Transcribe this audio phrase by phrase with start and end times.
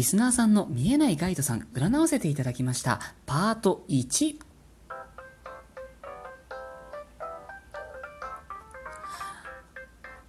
[0.00, 3.00] リスナーさんの見えないガイドさん占わせていただきました。
[3.26, 4.49] パート1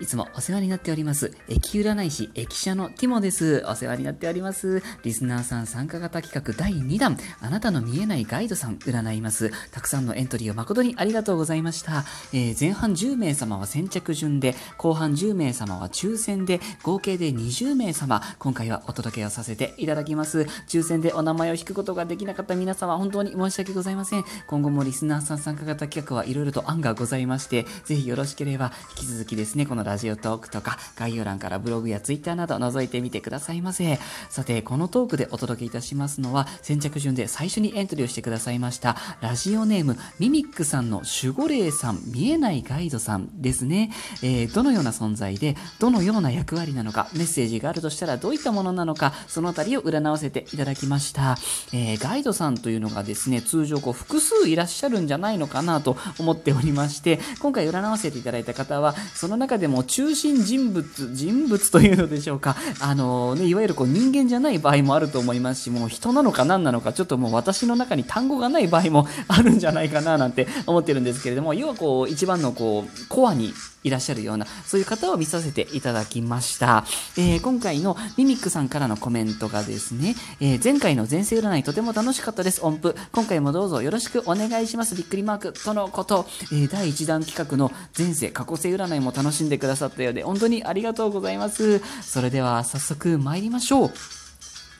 [0.00, 1.30] いつもお世話になっております。
[1.48, 3.64] 駅占い師、駅舎のティモです。
[3.68, 4.82] お世話になっております。
[5.04, 9.52] リスナーさん参加型企画第2弾、あなたの見えないガイドさん占います。
[9.70, 12.04] たくさんのエントリーを誠にありがとうございました。
[12.32, 20.48] えー、前半10名様は先着順で、後半10名様は抽選で、合計で20名様、今回はお届けをさせていただきます。
[20.66, 24.24] 抽選でお名前を引くことができなかった皆様、本当に申し訳ございません。
[24.48, 34.00] 今後もリスナーさん参加型企画はいろいろと案がございまして、ぜひよろしければ引き続きですね、このララジオトークとか概要欄からブログやツイッターなど覗いてみてくださいませ。
[34.28, 43.92] さて、このトークでお届けいたしますのは先着順で最初にエントリーをしてくださいましたラジオネームミミックさんの守護霊さん見えないガイドさんですね。
[44.24, 51.38] えー、どのような存在でどのような役割なのかメッセージがあるとしたらどういったものなのかそのあたりを占わせていただきました。
[51.72, 62.56] えー、ガイドさんというのがですね通常こう複数いらっしゃるんじゃないのかなと思っておりまして今回占わせていただいた方はその中でも中心人物、人物というのでしょうか。
[62.80, 73.52] あのね、いわゆるこう人間じゃない場合もあると思いますし、もう人なのか何なのか、ちょっともう私の中に単語がない場合もあるんじゃないかななんて思ってるんですけれども、要はこう、一番のこう、コアに
[73.84, 76.84] いらっしゃるような、そういう方を見させていただきました。
[77.16, 82.64] えー、今回のミミックさんからのコメントがですね、えー、前回の前世占いとても楽しかったです。
[82.64, 82.96] 音符。
[83.12, 84.94] 今回もどうぞよろしくお願いします。
[84.94, 85.52] びっくりマーク。
[85.52, 86.26] とのこと。
[86.52, 91.80] えー、第1弾企画の前世過去世占いも楽しんでくださったようで、本当にありがとうございます。
[92.02, 94.23] それでは早速参りましょう。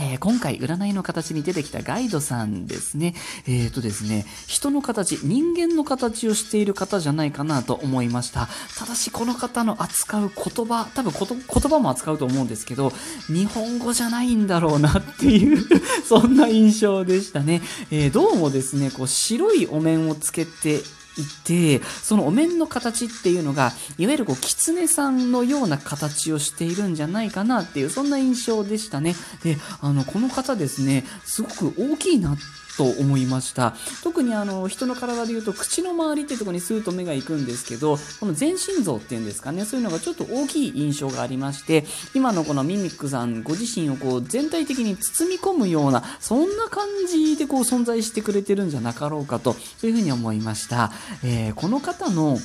[0.00, 3.14] えー、今回占いの形に出てきたガイドさんですね。
[3.46, 8.48] えっ、ー、とですね、人の形、人間の形をしている方じゃないかなと思いました。
[8.78, 12.92] ただしこの方の扱う言葉、多分言葉も扱うと思うんですけど、
[13.26, 15.66] 日本語じゃないんだろうなっていう
[16.06, 17.60] そんな印象でしたね。
[17.90, 20.80] えー、どうもですね、こう白いお面をつけて
[21.18, 29.14] いて、そのお面の形っていうのが、いわゆるこう、狐さんのような形をしているんじゃないかなっていう、そんな印象でしたね。
[29.42, 32.42] で、あの、この方ですね、すごく大きいなって
[32.78, 33.74] と思いました。
[34.04, 41.84] 特にあの人の体でいうと口の周りっていうとこにスーッと目がいくんですけどこの全身像っていうんですかねそういうのがちょっと大きい印象がありまして
[42.14, 50.92] 今のこのミミックさんご自身をこう全体的に包み込むようなそんな感じでこう存在してくれてるんじゃなかろうかとそういうふうに思いました、
[51.24, 52.38] えー、この方の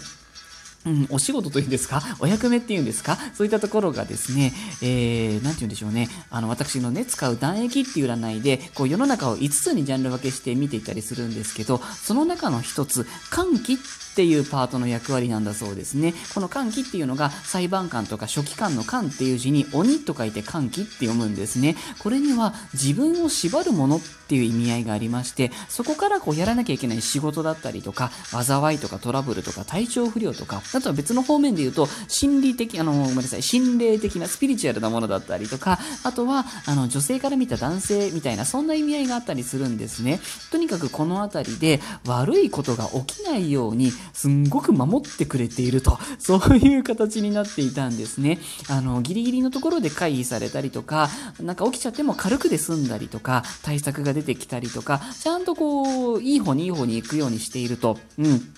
[0.86, 2.02] うん、お仕事というんですか？
[2.20, 3.18] お役目っていうんですか？
[3.36, 6.10] そういったところがですね、えー、なんて言うんでしょうね。
[6.30, 13.78] あの、私のね、使う断液っていう占いで、こう、世の中を5つにジャンル分けして見ていたりするんですけど、その中の1つ、歓喜
[14.14, 16.14] っていうパートの役割なんだそうですね。
[16.36, 21.76] この歓喜っていうのが裁判官とか書記官の官っていう字に鬼と書いて歓喜って読むんですね。
[21.98, 40.20] これには自分を縛るものっていう意味合いがありまして、そこからこうやらなきゃいけない仕事だったりとか、災いとかトラブルとか体調不良とか、あとは別の方面で言うと、心理的、あの、ごめんなさい、心霊的なスピリチュアルなものだったりとか、あとは、あの、女性から見た男性みたいな、そんな意味合いがあったりするんですね。
[40.52, 48.40] とにかくこの辺りで悪いことが起きないようにすんごく守ってくれていると、 そういう形になっていたんですね。
[48.70, 51.10] あの、ギリギリのところで回避されたりとか、
[51.40, 57.98] なんか起きちゃっても軽くで済んだりとか、対策が出てきたりとか、ちゃんとこう、いい方にいい方に行くようにしていると。
[58.18, 58.54] うん。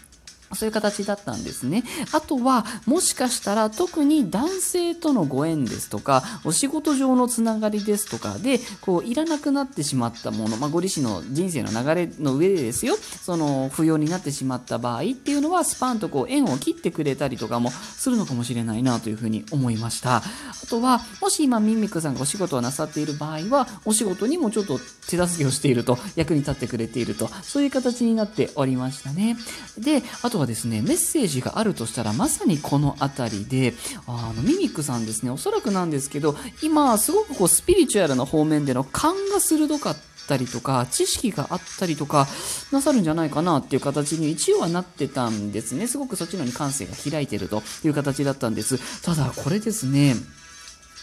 [0.53, 1.83] そういう形だったんですね。
[2.11, 20.17] あとは、もしかしたら特に男性とのご縁ですとか、お仕事上のつながりですとかで、こう、いらなくなってしまったもの、まあ、ご自身の人生の流れの上でですよ、その、不要になってしまった場合っていうのは、スパンとこう、縁を切ってくれたりとかもするのかもしれないなというふうに思いました。
[20.17, 20.23] あ
[20.69, 29.38] とは、もし今、ミンミクさんがお仕事をなさっている場合は、お仕事にもちょっと手助けをしていると、役に立ってくれていると、そういう形になっておりましたね。
[29.77, 33.73] で、あとはですね、メッセージがあるとしたら、まさにこの辺りで、
[34.07, 39.97] あの、ミミックさんですね、おそらくなんですけど、今、すごくこう、スピリチュアルな方面での勘が鋭かっ
[40.27, 42.27] たりとか、知識があったりとか、
[42.71, 45.88] なさるんじゃないかなっていう形に一応はなってたんですね。
[45.88, 49.01] すごくそっちのに感性が開いてるという形だったんです。
[49.01, 50.15] ただ、これですね、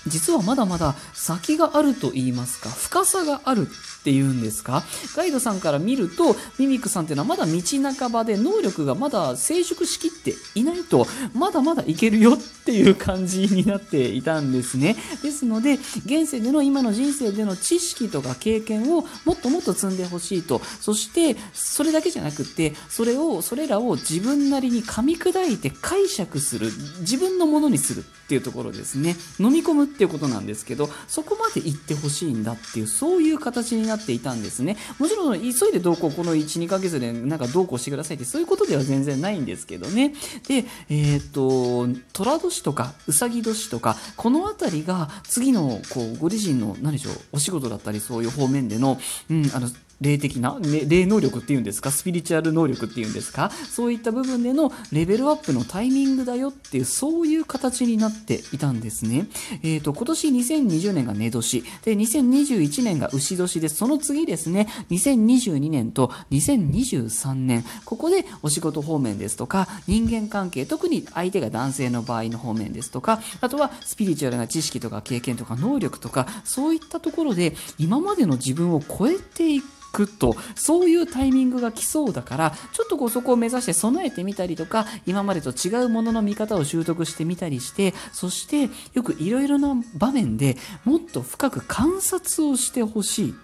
[0.07, 4.83] 実はまだまだ先があると言いますか、深さがあるっていうんですか？
[5.15, 7.61] ガイドさんから見ると、ミミックさんっていうのはまだ道
[7.95, 14.97] 半ばで能力がまだ成熟しきっていないと、まだまだいけるよっていう感じになっていたんですね。
[15.23, 20.61] ですので、現世での今の人生での知識とか経験をもっともっと積んでほしいと。
[20.81, 29.17] そして、それだけじゃなくて、それを、それらを自分なりに噛み砕いて解釈する、自分のものにするっていうところですね。
[29.39, 34.77] 飲み込むっていうことなんですけど、そこまで行ってほしいんだっていう、そういう形になっていたんですね。
[34.99, 40.15] もちろん、急いでどうこう、この1、2ヶ月でなんかどうこうしてくださいって、そういうことでは全然ないんですけどね。
[40.49, 48.99] で、えっ、と、寅年とか、うさぎ年とか、この辺りが次の、こう、ご自身の、何でしょう、お仕事だったり、そういう方面での、
[49.31, 49.69] うん、あの、
[50.03, 59.27] 霊的な、霊能力っていうんですか、スピリチュアル能力っていうんですか、そういった部分でのレベルアップのタイミングだよっていう、そういう形になっていたんですね。
[59.63, 93.35] えっ、ー、と、今年2020年が寝年、で、2021年が牛年で、その次ですね、2022年と2023年、ここでお仕事方面ですとか、人間関係、特に相手が男性の場合の方面ですとか、あとはスピリチュアルな知識とか経験とか能力とか、そういったところで今までの自分を超えていくくとそういうタイミングが来そうだからちょっとこうそこを目指して備えてみたりとか今までと違うものの見方を習得してみたりしてそしてよくいろいろな場面でもっと深く観察をしてほしい。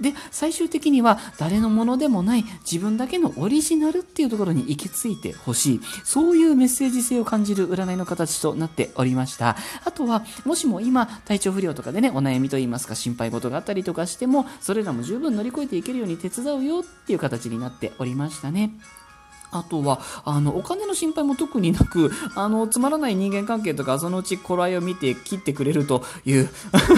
[0.00, 5.80] で最終的には誰のものでもない自分だけのオリジナルっていうところに行き着いてほしい。
[6.04, 9.56] そういうメッセージ性を感じる占いの形となっておりました。
[9.84, 18.72] あとはもしも今体調不良とかでねお悩みといいますか心配事があったりとかしてもそれらも十分乗り越えていけるように手伝うよっていう形になっておりましたね。
[19.50, 26.48] あとは、あの、お金の心配も特になく、 あの、つまらない人間関係とか、そのうち頃合いを見て切ってくれるという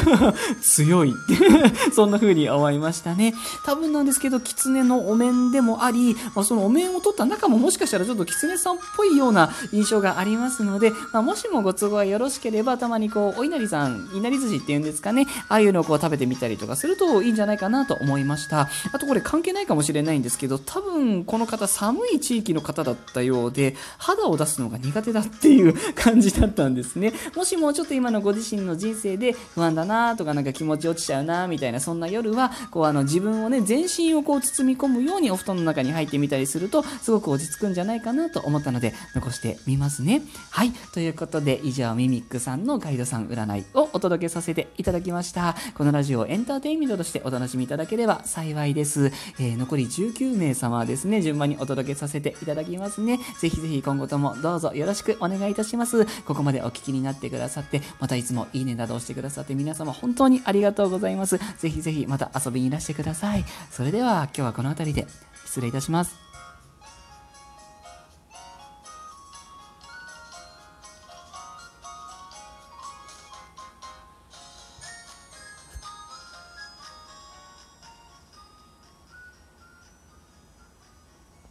[0.62, 1.14] 強い
[1.94, 3.34] そんな風に思いましたね。
[3.64, 18.68] 多分なんですけど、狐のお面でもあり、まあ、そのお面を取った中ももしかしたらちょっと狐さんっぽいような印象がありますので、まあ、もしもご都合よろしければ、たまにこう、お稲荷さん、稲荷寿司っていうんですかね、ああいうのをこう食べてみたりとかするといいんじゃないかなと思いました。
[18.92, 27.12] あとこれ関係ないかもしれないんですけど、多分この方寒い地域域の方だったようで、肌を出すのが苦手だっていう感じだったんですね。
[27.36, 40.22] もしもちょっと今のご自身の人生で不安だなとかなんか気持ち落ちちゃうなみたいなそんな夜は、こうあの自分をね、全身をこう包み込むようにお布団の中に入ってみたりすると、すごく落ち着くんじゃないかなと思ったので、残してみますね。
[40.50, 40.72] はい。
[40.92, 45.56] ということで、以上、ミミックさんのガイドさん占いをお届けさせていただきました。
[45.74, 49.12] このラジオをエンターテインメントとしてお楽しみいただければ幸いです。
[49.38, 53.18] えー、残り19名様ですね、順番にお届けさせていただきますね。
[53.40, 56.06] ぜひぜひ今後ともどうぞよろしくお願いいたします。
[56.24, 61.38] ここまでお聞きになってくださって、またいつもいいねなどをしてくださって皆様本当にありがとうございます。
[61.58, 63.44] ぜひぜひまた遊びにいらしてください。
[63.70, 65.06] それでは今日はこの辺りで
[65.44, 66.27] 失礼いたします。